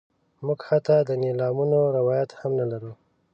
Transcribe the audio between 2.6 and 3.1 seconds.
لرو.